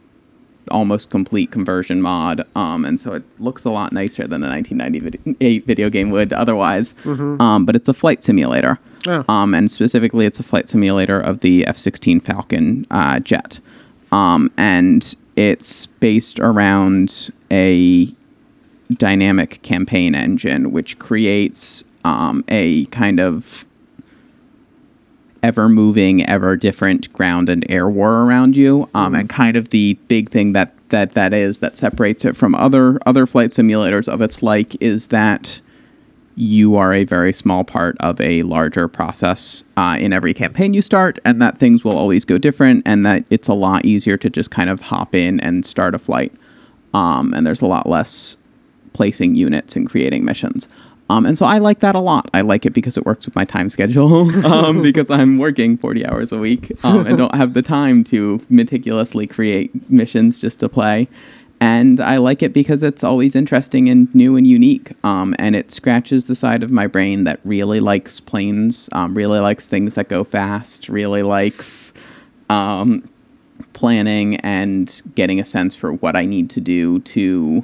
[0.69, 5.65] almost complete conversion mod, um, and so it looks a lot nicer than a 1998
[5.65, 6.93] video game would otherwise.
[7.05, 8.77] Um, but it's a flight simulator,
[9.07, 9.23] Oh.
[9.27, 13.59] um, and specifically, it's a flight simulator of the F-16 Falcon uh, jet,
[14.11, 18.13] um, and it's based around a
[18.91, 23.65] dynamic campaign engine, which creates um, a kind of
[25.43, 28.89] ever moving, ever different ground and air war around you.
[28.95, 32.55] Um, and kind of the big thing that, that that is that separates it from
[32.55, 35.61] other other flight simulators of its like is that
[36.35, 40.81] you are a very small part of a larger process uh, in every campaign you
[40.81, 44.29] start, and that things will always go different, and that it's a lot easier to
[44.29, 46.33] just kind of hop in and start a flight.
[46.93, 48.37] Um, and there's a lot less
[48.93, 50.67] placing units and creating missions.
[51.09, 52.29] Um, and so I like that a lot.
[52.33, 56.05] I like it because it works with my time schedule, um, because I'm working 40
[56.05, 60.69] hours a week um, and don't have the time to meticulously create missions just to
[60.69, 61.07] play.
[61.59, 64.91] And I like it because it's always interesting and new and unique.
[65.05, 69.39] Um, and it scratches the side of my brain that really likes planes, um, really
[69.39, 71.93] likes things that go fast, really likes
[72.49, 73.07] um,
[73.71, 77.63] planning and getting a sense for what I need to do to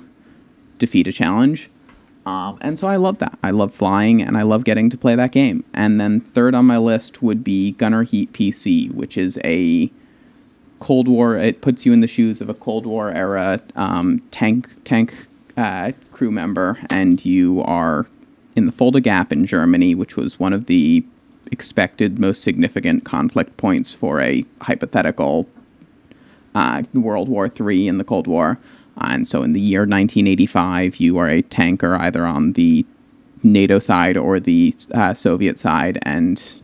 [0.77, 1.69] defeat a challenge.
[2.25, 3.37] Um, and so I love that.
[3.43, 5.63] I love flying and I love getting to play that game.
[5.73, 9.91] And then third on my list would be Gunner Heat PC, which is a
[10.79, 11.37] Cold War.
[11.37, 15.27] It puts you in the shoes of a Cold War era um, tank tank
[15.57, 18.07] uh, crew member, and you are
[18.55, 21.03] in the Fulda Gap in Germany, which was one of the
[21.51, 25.49] expected most significant conflict points for a hypothetical
[26.55, 28.59] uh, World War III in the Cold War.
[29.01, 32.85] And so in the year 1985, you are a tanker either on the
[33.43, 36.61] NATO side or the uh, Soviet side, and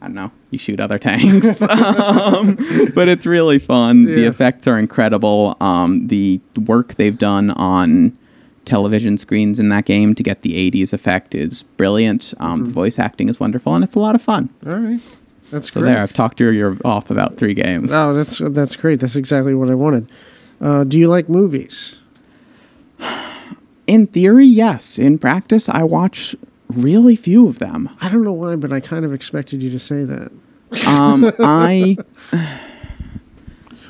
[0.00, 1.62] I don't know, you shoot other tanks.
[1.62, 2.56] um,
[2.94, 4.04] but it's really fun.
[4.06, 5.56] The effects are incredible.
[5.60, 8.16] Um, the work they've done on
[8.64, 12.34] television screens in that game to get the 80s effect is brilliant.
[12.38, 14.50] Um, The voice acting is wonderful, and it's a lot of fun.
[14.66, 15.00] All right.
[15.50, 15.92] That's So great.
[15.92, 17.92] there, I've talked to you your ear off about three games.
[17.92, 19.00] Oh, that's that's great.
[19.00, 20.10] That's exactly what I wanted.
[20.62, 21.98] Uh, do you like movies?
[23.86, 24.98] In theory, yes.
[24.98, 26.36] In practice, I watch
[26.68, 27.90] really few of them.
[28.00, 30.30] I don't know why, but I kind of expected you to say that.
[30.86, 31.96] Um, I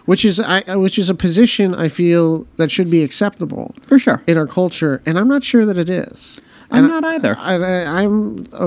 [0.04, 4.20] Which is I which is a position I feel that should be acceptable for sure.
[4.26, 6.40] in our culture, and I'm not sure that it is.
[6.72, 7.36] I'm And not either.
[7.38, 8.64] I, I, I'm a,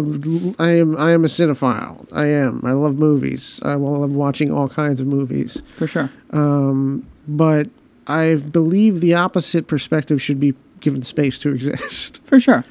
[0.64, 2.08] I am I am a cinephile.
[2.14, 2.62] I am.
[2.64, 3.60] I love movies.
[3.64, 5.62] I love watching all kinds of movies.
[5.76, 6.10] For sure.
[7.28, 7.70] But
[8.08, 12.22] I believe the opposite perspective should be given space to exist.
[12.26, 12.64] For sure.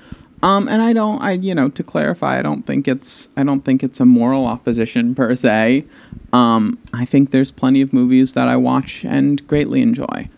[0.42, 3.62] Um, and I don't, I you know, to clarify, I don't think it's, I don't
[3.62, 5.86] think it's a moral opposition per se.
[6.34, 10.28] Um, I think there's plenty of movies that I watch and greatly enjoy.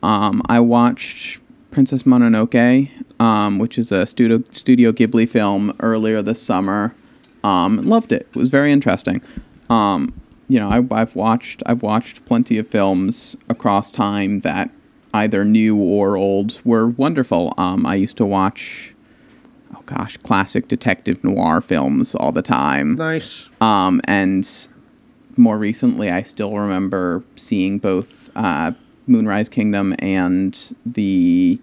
[0.00, 1.40] Um, I watched
[1.72, 6.94] Princess Mononoke, um, which is a studio Studio Ghibli film earlier this summer.
[7.42, 8.28] Um, loved it.
[8.30, 9.22] It was very interesting.
[9.68, 10.12] Um,
[10.48, 14.70] you know, I, I've watched I've watched plenty of films across time that
[15.14, 17.54] either new or old were wonderful.
[17.58, 18.94] Um, I used to watch,
[19.74, 22.94] oh gosh, classic detective noir films all the time.
[22.94, 23.48] Nice.
[23.60, 24.48] Um, and
[25.36, 28.72] more recently, I still remember seeing both uh,
[29.06, 31.58] Moonrise Kingdom and the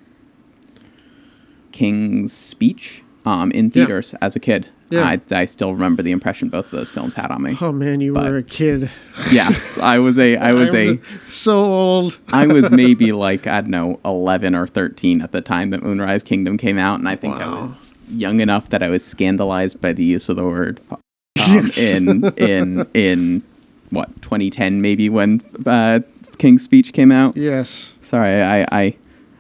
[1.72, 4.70] King's Speech um, in theaters as a kid.
[4.90, 5.04] Yeah.
[5.04, 7.58] I, I still remember the impression both of those films had on me.
[7.60, 8.90] Oh man, you But- were a kid.
[9.32, 12.20] yes, I was a I was a I'm so old.
[12.30, 16.24] I was maybe like I don't know, eleven or thirteen at the time that Moonrise
[16.24, 19.92] Kingdom came out, and I think I was young enough that I was scandalized by
[19.92, 21.00] the use of the word um,
[21.36, 21.78] Yes.
[21.80, 23.44] in in in
[23.90, 26.00] what 2010 maybe when uh,
[26.38, 27.36] King's Speech came out.
[27.36, 27.94] Yes.
[28.02, 28.96] Sorry, I, I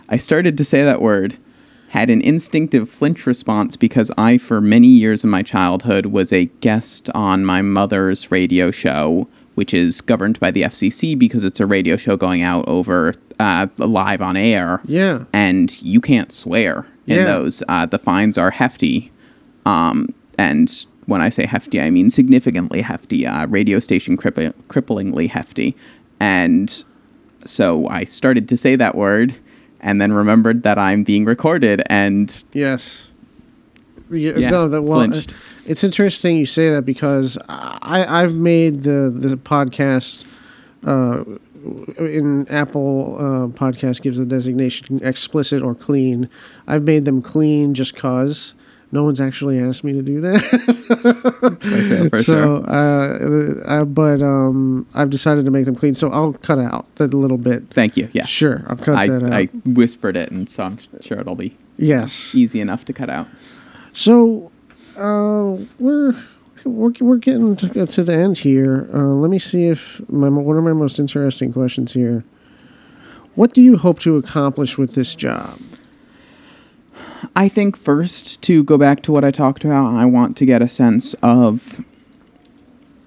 [0.09, 1.37] I started to say that word,
[1.95, 6.45] had an instinctive flinch response because I, for many years in my childhood, was a
[6.59, 11.65] guest on my mother's radio show, which is governed by the FCC because it's a
[11.65, 14.81] radio show going out over uh, live on air.
[14.85, 15.23] Yeah.
[15.31, 17.25] And you can't swear in Yeah.
[17.25, 17.63] those.
[17.69, 19.13] Uh, the fines are hefty.
[19.65, 23.25] Um, and when I say hefty, I mean significantly hefty.
[23.25, 25.77] Uh, radio station cripp- cripplingly hefty.
[26.19, 26.83] And
[27.45, 29.35] so I started to say that word
[29.85, 33.07] and then remembered that I'm being recorded and Yes.
[34.09, 35.31] Yeah, Yeah, no, that well, flinched.
[35.31, 40.25] uh, it's interesting you say that because I I've made the the podcast.
[40.85, 41.23] Uh,
[41.97, 46.29] in Apple uh, podcast gives the designation explicit or clean.
[46.67, 48.53] I've made them clean just cause.
[48.91, 50.41] No one's actually asked me to do that.
[52.09, 52.69] for so, sure.
[52.69, 55.95] uh, uh, but um, I've decided to make them clean.
[55.95, 57.73] So I'll cut out that little bit.
[57.73, 58.09] Thank you.
[58.13, 58.29] Yes.
[58.29, 59.33] Sure, I'll cut I, that out.
[59.33, 62.33] I whispered it and so I'm sure it'll be yes.
[62.33, 63.27] easy enough to cut out.
[63.93, 64.51] So
[64.97, 66.15] uh, we're
[66.63, 68.89] we're we're getting to, to the end here.
[68.93, 72.23] Uh, let me see if my one of my most interesting questions here.
[73.35, 75.59] What do you hope to accomplish with this job?
[77.35, 80.61] I think first to go back to what I talked about, I want to get
[80.61, 81.83] a sense of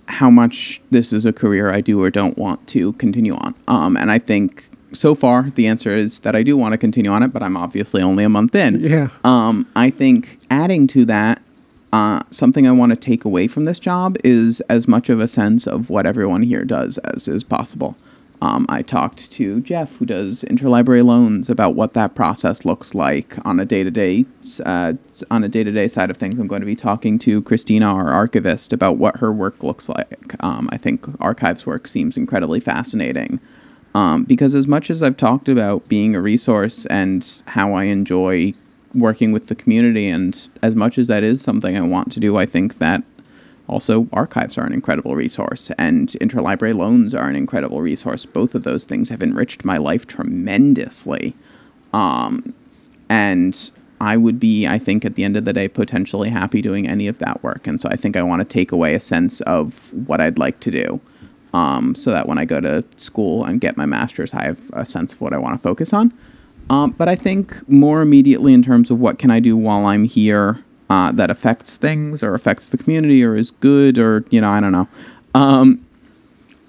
[0.07, 3.55] how much this is a career I do or don't want to continue on.
[3.69, 7.11] Um, and I think so far the answer is that I do want to continue
[7.11, 8.81] on it, but I'm obviously only a month in.
[8.81, 9.09] Yeah.
[9.25, 11.43] Um, I think adding to that,
[11.93, 15.29] uh, something I want to take away from this job is as much of a
[15.29, 17.97] sense of what everyone here does as is possible.
[18.41, 23.37] Um, I talked to Jeff, who does interlibrary loans, about what that process looks like
[23.45, 24.27] on a day to day
[24.65, 26.39] on a day to day side of things.
[26.39, 30.43] I'm going to be talking to Christina, our archivist, about what her work looks like.
[30.43, 33.41] Um, I think archives work seems incredibly fascinating
[33.95, 38.55] um, because as much as I've talked about being a resource and how I enjoy
[38.95, 42.37] working with the community, and as much as that is something I want to do,
[42.37, 43.03] I think that
[43.69, 48.25] also, archives are an incredible resource, and interlibrary loans are an incredible resource.
[48.25, 51.35] Both of those things have enriched my life tremendously.
[51.93, 52.55] Um,
[53.11, 56.89] and I would be, I think, at the end of the day, potentially happy doing
[56.89, 57.67] any of that work.
[57.67, 60.61] And so I think I want to take away a sense of what I'd like
[60.61, 61.01] to do
[61.53, 64.87] um, so that when I go to school and get my master's, I have a
[64.87, 66.13] sense of what I want to focus on.
[66.71, 70.05] Um, but I think more immediately in terms of what can I do while I'm
[70.05, 74.51] here uh, that affects things or affects the community or is good or you know
[74.51, 74.89] I don't know.
[75.35, 75.85] Um,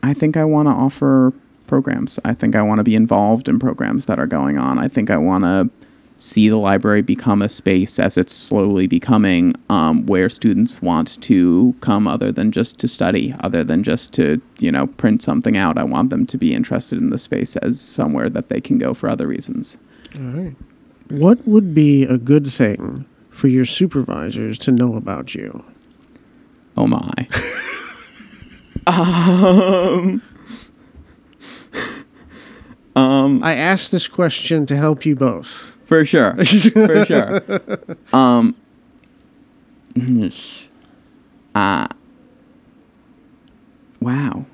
[0.04, 1.34] I think I want to offer
[1.68, 2.20] programs.
[2.26, 4.80] I think I want to be involved in programs that are going on.
[4.80, 5.70] I think I want to
[6.20, 11.74] see the library become a space as it's slowly becoming um, where students want to
[11.80, 15.78] come other than just to study other than just to you know print something out
[15.78, 18.94] i want them to be interested in the space as somewhere that they can go
[18.94, 19.78] for other reasons
[20.14, 20.56] all right
[21.10, 25.64] what would be a good thing for your supervisors to know about you?
[26.76, 27.28] Oh my.
[28.88, 30.22] um,
[32.96, 35.74] um, I asked this question to help you both.
[35.86, 36.36] For sure.
[36.46, 37.42] For sure.
[38.14, 38.56] Um,
[41.56, 41.88] uh,
[44.00, 44.46] wow.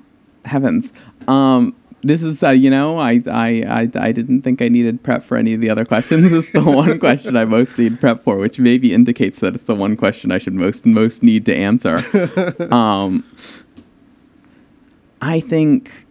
[0.44, 0.92] Heavens.
[1.28, 5.22] Um, this is uh, you know I, I I I didn't think I needed prep
[5.22, 6.30] for any of the other questions.
[6.30, 9.64] this is the one question I most need prep for, which maybe indicates that it's
[9.64, 12.02] the one question I should most most need to answer.
[12.72, 13.24] um,
[15.20, 16.06] I think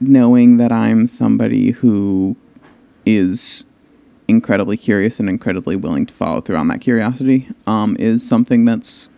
[0.00, 2.36] knowing that I'm somebody who
[3.06, 3.64] is
[4.28, 9.10] incredibly curious and incredibly willing to follow through on that curiosity um, is something that's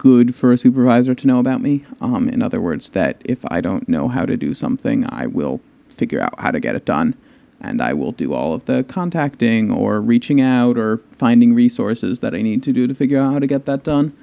[0.00, 1.84] good for a supervisor to know about me.
[2.00, 5.60] Um, in other words, that if I don't know how to do something, I will
[5.90, 7.14] figure out how to get it done.
[7.60, 12.34] And I will do all of the contacting or reaching out or finding resources that
[12.34, 14.16] I need to do to figure out how to get that done.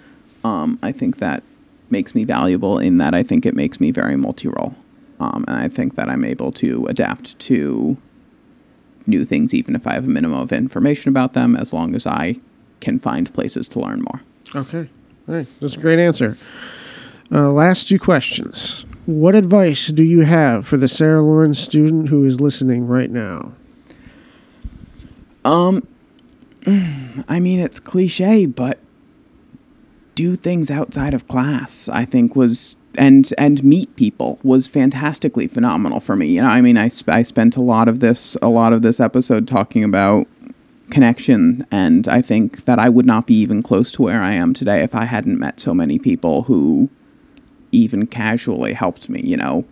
[0.43, 1.43] Um, I think that
[1.91, 4.75] makes me valuable in that I think it makes me very multi role.
[5.19, 7.97] Um, and I think that I'm able to adapt to
[9.05, 12.07] new things, even if I have a minimum of information about them, as long as
[12.07, 12.37] I
[12.79, 14.21] can find places to learn more.
[14.55, 14.89] Okay.
[15.27, 16.37] Right, that's a great answer.
[17.31, 18.85] Uh, last two questions.
[19.05, 23.51] What advice do you have for the Sarah Lawrence student who is listening right now?
[25.43, 25.85] Um,
[27.27, 28.79] I mean, it's cliche, but
[30.15, 31.87] do things outside of class.
[31.89, 36.27] I think was and and meet people was fantastically phenomenal for me.
[36.27, 38.99] You know, I mean, I I spent a lot of this a lot of this
[38.99, 40.27] episode talking about
[40.89, 41.65] connection.
[41.71, 44.81] And I think that I would not be even close to where I am today
[44.83, 46.89] if I hadn't met so many people who
[47.71, 49.21] even casually helped me.
[49.23, 49.65] You know,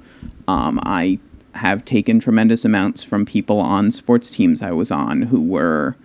[0.48, 1.20] um, I
[1.56, 5.96] have taken tremendous amounts from people on sports teams I was on who were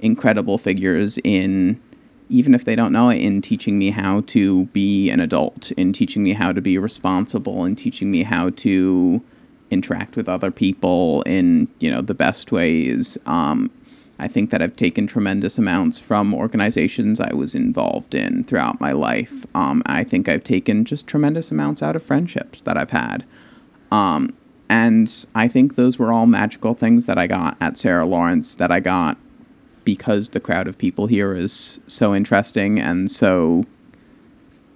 [0.00, 1.80] incredible figures in
[2.28, 5.92] even if they don't know it in teaching me how to be an adult in
[5.92, 9.22] teaching me how to be responsible in teaching me how to
[9.70, 13.70] interact with other people in you know the best ways um,
[14.20, 18.92] I think that I've taken tremendous amounts from organizations I was involved in throughout my
[18.92, 19.46] life.
[19.54, 23.24] Um, I think I've taken just tremendous amounts out of friendships that I've had.
[23.90, 24.34] Um,
[24.68, 28.70] and I think those were all magical things that I got at Sarah Lawrence that
[28.70, 29.16] I got
[29.84, 33.64] because the crowd of people here is so interesting and so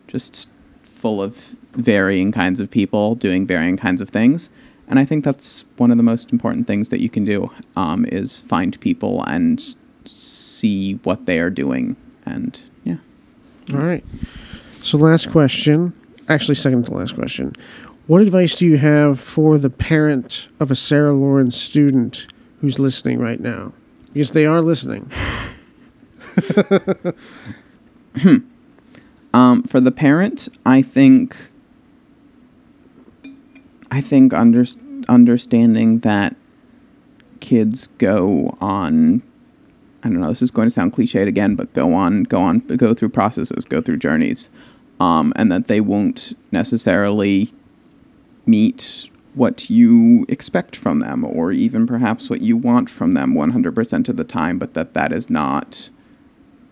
[0.07, 0.49] just
[0.83, 4.49] full of varying kinds of people doing varying kinds of things.
[4.89, 8.05] And I think that's one of the most important things that you can do um,
[8.07, 11.97] is find people and see what they are doing.
[12.27, 12.97] And yeah.
[13.73, 14.05] All right.
[14.83, 15.95] So, last question,
[16.29, 17.55] actually, second to last question.
[18.07, 22.27] What advice do you have for the parent of a Sarah Lawrence student
[22.61, 23.73] who's listening right now?
[24.13, 25.11] Because they are listening.
[29.33, 31.35] um, for the parent, I think
[33.95, 34.65] I think under,
[35.09, 36.35] understanding that
[37.39, 39.23] kids go on
[40.03, 42.59] I don't know, this is going to sound cliched again, but go on, go on,
[42.59, 44.51] go through processes, go through journeys,
[45.01, 47.51] um, and that they won't necessarily
[48.45, 54.09] meet what you expect from them, or even perhaps what you want from them 100%
[54.11, 55.89] of the time, but that that is not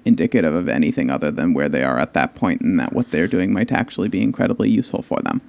[0.04, 3.26] indicative of anything other than where they are at that point, and that what they're
[3.26, 5.40] doing might actually be incredibly useful for them.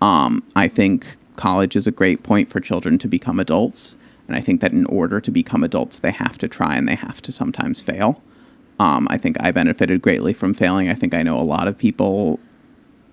[0.00, 3.96] Um, I think college is a great point for children to become adults.
[4.26, 6.94] And I think that in order to become adults, they have to try and they
[6.94, 8.22] have to sometimes fail.
[8.78, 10.88] Um, I think I benefited greatly from failing.
[10.88, 12.38] I think I know a lot of people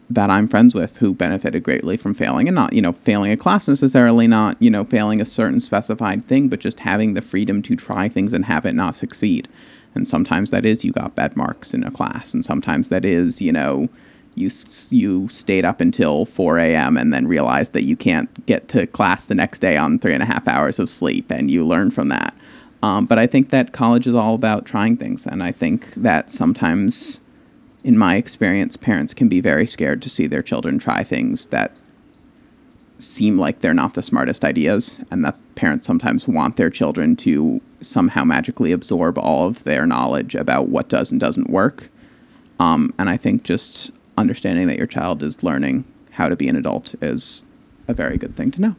[0.09, 3.38] that I'm friends with who benefited greatly from failing and not, you know, failing a
[3.38, 7.61] class necessarily, not, you know, failing a certain specified thing, but just having the freedom
[7.63, 9.47] to try things and have it not succeed.
[9.95, 13.41] And sometimes that is you got bad marks in a class, and sometimes that is,
[13.41, 13.89] you know,
[14.36, 14.51] you
[14.89, 16.97] you stayed up until 4 a.m.
[16.97, 20.21] and then realized that you can't get to class the next day on three and
[20.21, 22.36] a half hours of sleep, and you learn from that.
[22.83, 26.31] Um, but I think that college is all about trying things, and I think that
[26.31, 27.19] sometimes
[27.83, 31.71] in my experience, parents can be very scared to see their children try things that
[32.99, 37.61] seem like they're not the smartest ideas, and that parents sometimes want their children to
[37.81, 41.89] somehow magically absorb all of their knowledge about what does and doesn't work.
[42.59, 46.55] Um, and I think just understanding that your child is learning how to be an
[46.55, 47.43] adult is
[47.88, 48.76] a very good thing to know.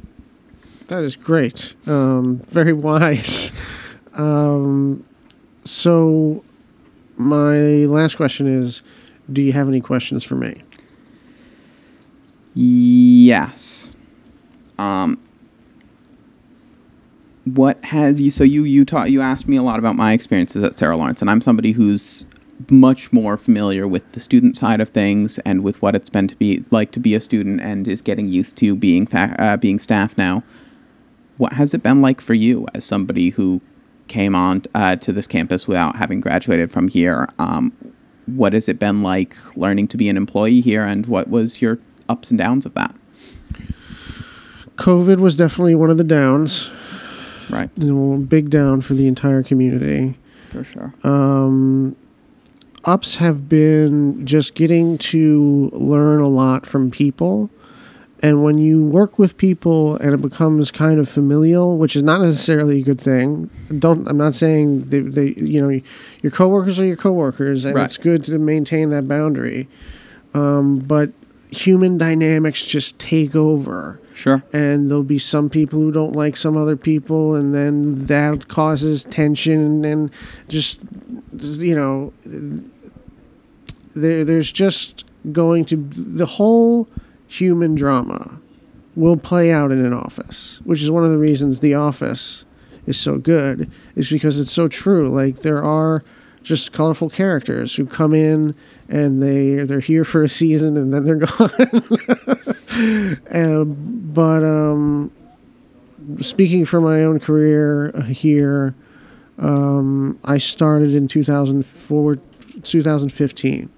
[0.89, 1.75] That is great.
[1.87, 3.53] Um, very wise.
[4.15, 5.05] Um,
[5.65, 6.45] so,
[7.17, 7.57] my
[7.87, 8.83] last question is
[9.31, 10.63] Do you have any questions for me?
[12.55, 13.93] Yes.
[14.79, 15.19] Um,
[17.45, 18.31] what has you?
[18.31, 21.21] So you you taught you asked me a lot about my experiences at Sarah Lawrence,
[21.21, 22.25] and I'm somebody who's
[22.71, 26.37] much more familiar with the student side of things and with what it's been to
[26.37, 29.79] be like to be a student and is getting used to being fa- uh, being
[29.79, 30.43] staff now.
[31.37, 33.61] What has it been like for you as somebody who
[34.09, 37.29] came on uh, to this campus without having graduated from here?
[37.39, 37.73] Um,
[38.27, 41.79] what has it been like learning to be an employee here, and what was your
[42.09, 42.95] ups and downs of that?
[44.77, 46.71] COVID was definitely one of the downs.
[47.49, 47.71] Right.
[48.29, 50.19] Big down for the entire community.
[50.47, 50.95] For sure.
[51.05, 51.97] Um,
[52.87, 57.51] ups have been just getting to learn a lot from people.
[58.23, 62.23] And when you work with people and it becomes kind of familial, which is not
[62.23, 63.51] necessarily a good thing.
[63.79, 65.81] Don't I'm not saying they, they you know
[66.23, 67.85] your coworkers are your coworkers and Right.
[67.85, 69.69] it's good to maintain that boundary.
[70.33, 71.11] Um, but
[71.51, 74.43] human dynamics just take over Sure.
[74.53, 79.05] and there'll be some people who don't like some other people and then that causes
[79.05, 80.11] tension and
[80.49, 80.81] just
[81.39, 82.13] you know
[83.97, 86.89] there there's just going to the whole
[87.27, 88.39] human drama
[88.95, 92.45] will play out in an office which is one of the reasons the office
[92.87, 96.05] is so good is because it's so true like there are
[96.43, 98.55] just colorful characters who come in
[98.89, 101.51] and they they're here for a season and then they're gone
[103.33, 103.77] um,
[104.15, 105.11] but um,
[106.21, 108.75] speaking for my own career uh, here,
[109.39, 112.19] um, I started in 2004,
[112.63, 113.71] 2015.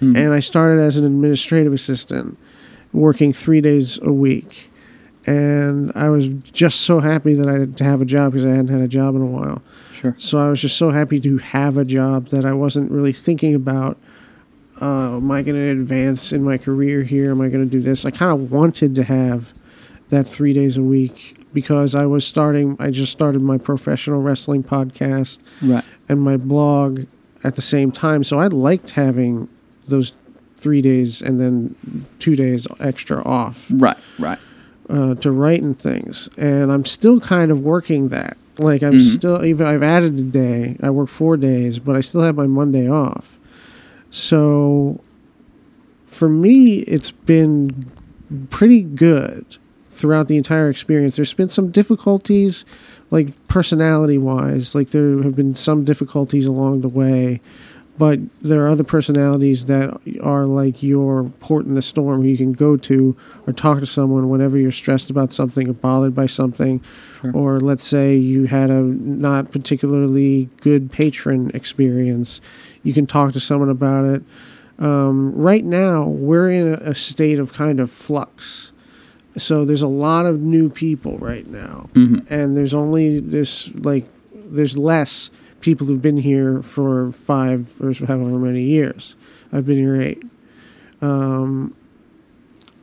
[0.00, 0.16] Hmm.
[0.16, 2.38] And I started as an administrative assistant,
[2.92, 4.70] working three days a week.
[5.26, 8.50] And I was just so happy that I had to have a job because I
[8.50, 9.62] hadn't had a job in a while.
[9.92, 10.14] Sure.
[10.18, 13.54] So I was just so happy to have a job that I wasn't really thinking
[13.54, 13.98] about.
[14.80, 17.30] Uh, am I going to advance in my career here?
[17.32, 18.04] Am I going to do this?
[18.04, 19.52] I kind of wanted to have
[20.10, 22.76] that three days a week because I was starting.
[22.78, 25.84] I just started my professional wrestling podcast Right.
[26.08, 27.04] and my blog
[27.44, 28.22] at the same time.
[28.24, 29.48] So I liked having
[29.88, 30.12] those
[30.56, 31.74] three days and then
[32.18, 33.96] two days extra off Right.
[34.18, 34.38] Right.
[34.90, 38.36] uh, to write and things, and I'm still kind of working that.
[38.58, 39.00] Like I'm Mhm.
[39.14, 40.76] still even I've added a day.
[40.82, 43.38] I work four days, but I still have my Monday off.
[44.10, 45.00] So
[46.06, 47.86] for me, it's been
[48.50, 49.44] pretty good
[49.90, 51.16] throughout the entire experience.
[51.16, 52.64] There's been some difficulties,
[53.10, 54.74] like personality wise.
[54.74, 57.40] Like there have been some difficulties along the way,
[57.98, 62.36] but there are other personalities that are like your port in the storm who you
[62.36, 66.26] can go to or talk to someone whenever you're stressed about something or bothered by
[66.26, 66.80] something.
[67.20, 67.32] Sure.
[67.34, 72.40] Or let's say you had a not particularly good patron experience,
[72.84, 74.22] you can talk to someone about it.
[74.78, 78.70] Um, right now, we're in a, state of kind of flux.
[79.36, 84.04] So there's a lot of new people right now hmm and there's only this like
[84.32, 85.30] there's less
[85.60, 89.16] people who've been here for five or however many years.
[89.52, 90.22] I've been here eight.
[91.00, 91.74] Um,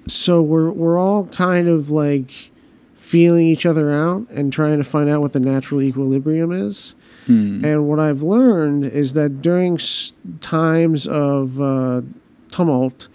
[0.08, 2.52] so we're we're all kind of like
[2.96, 6.96] feeling each other out and trying to find out what the natural equilibrium is.
[7.28, 7.64] Hmm.
[7.66, 12.02] And what I've learned is that during s- times of uh,
[12.52, 13.08] tumult,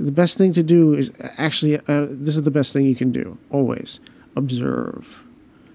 [0.00, 3.12] the best thing to do is actually uh, this is the best thing you can
[3.12, 4.00] do always
[4.36, 5.22] observe.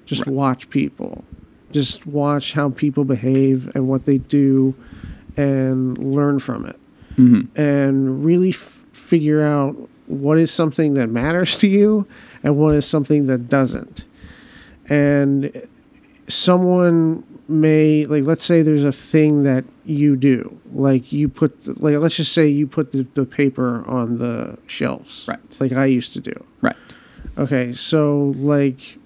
[0.06, 0.36] Just Right.
[0.36, 1.24] watch people.
[1.72, 4.74] Just watch how people behave and what they do
[5.36, 6.80] and learn from it
[7.16, 9.76] hmm and really f- figure out
[10.08, 12.08] what is something that matters to you
[12.44, 14.06] and what is something that doesn't.
[14.90, 15.52] And
[16.28, 21.74] someone may like let's say there's a thing that you do like you put the,
[21.82, 25.40] like let's just say you put the, the paper on the shelves Right.
[25.62, 26.76] like i used to do Right.
[27.38, 28.98] okay so like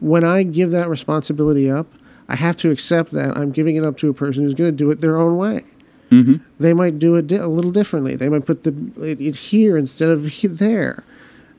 [0.00, 1.86] when i give that responsibility up
[2.28, 4.76] i have to accept that i'm giving it up to a person who's going to
[4.76, 5.64] do it their own way.
[6.10, 6.36] Mm-hmm.
[6.60, 8.14] they might do it di- a little differently.
[8.14, 8.72] They might put the
[9.02, 11.02] it, it here instead of he- there.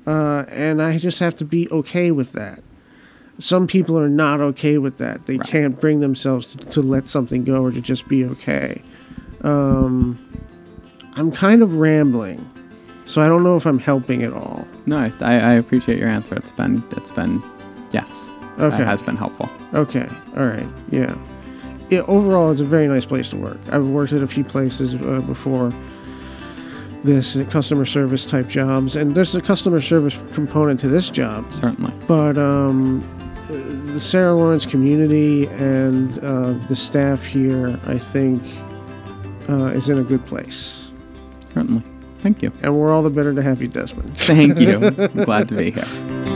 [0.06, 2.62] Uh, and i just have to be okay with that.
[3.40, 5.26] Some people are not okay with that.
[5.26, 5.46] They Right.
[5.48, 8.82] can't bring themselves to, to let something go or to just be okay.
[9.42, 10.18] Um,
[11.18, 12.48] i'm kind of rambling
[13.06, 14.66] so i don't know if i'm helping at all.
[14.86, 16.36] No, I, I appreciate your answer.
[16.36, 17.44] It's been it's been
[17.92, 18.30] yes.
[18.60, 18.82] Okay.
[18.82, 19.50] It has been helpful.
[19.74, 20.08] Okay.
[20.36, 20.68] All right.
[20.90, 21.16] Yeah.
[21.90, 22.00] Yeah.
[22.02, 23.60] Overall, it's a very nice place to work.
[23.72, 25.72] I've worked at a few places uh, before
[27.04, 31.52] this uh, customer service type jobs, and there's a customer service component to this job.
[31.54, 31.94] Certainly.
[32.08, 33.08] But um,
[33.94, 38.44] the Sarah Lawrence community and uh, the staff here, I think,
[39.50, 40.90] uh, is in a good place.
[41.54, 41.84] Certainly.
[42.22, 42.52] Thank you.
[42.62, 44.18] And we're all the better to have you, Desmond.
[44.18, 44.78] Thank you.
[44.98, 46.27] I'm glad to be here.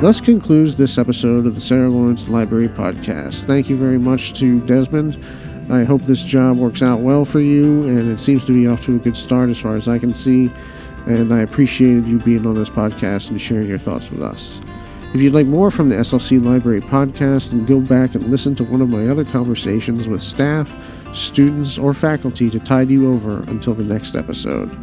[0.00, 3.44] Thus concludes this episode of the Sarah Lawrence Library Podcast.
[3.44, 5.22] Thank you very much to Desmond.
[5.70, 8.82] I hope this job works out well for you, and it seems to be off
[8.86, 10.50] to a good start as far as I can see.
[11.04, 14.58] And I appreciated you being on this podcast and sharing your thoughts with us.
[15.12, 18.64] If you'd like more from the SLC Library Podcast, then go back and listen to
[18.64, 20.72] one of my other conversations with staff,
[21.14, 24.74] students, or faculty to tide you over until the next episode.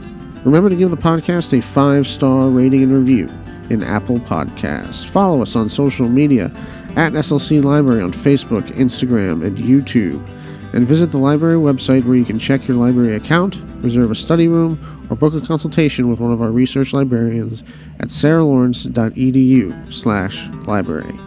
[0.45, 3.31] Remember to give the podcast a five star rating and review
[3.69, 5.05] in Apple Podcasts.
[5.05, 6.51] Follow us on social media
[6.95, 10.25] at SLC Library on Facebook, Instagram, and YouTube.
[10.73, 14.47] And visit the library website where you can check your library account, reserve a study
[14.47, 17.63] room, or book a consultation with one of our research librarians
[17.99, 21.17] at sarahlawrence.edu slash library.